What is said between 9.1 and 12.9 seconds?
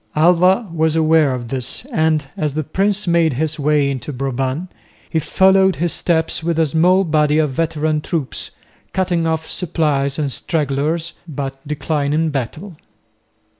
off supplies and stragglers, but declining battle.